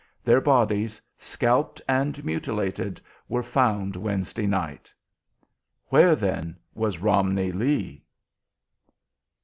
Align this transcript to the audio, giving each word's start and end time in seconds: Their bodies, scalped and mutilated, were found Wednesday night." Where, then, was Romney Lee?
Their 0.23 0.41
bodies, 0.41 0.99
scalped 1.15 1.79
and 1.87 2.25
mutilated, 2.25 2.99
were 3.29 3.43
found 3.43 3.95
Wednesday 3.95 4.47
night." 4.47 4.91
Where, 5.89 6.15
then, 6.15 6.57
was 6.73 6.97
Romney 6.97 7.51
Lee? 7.51 8.03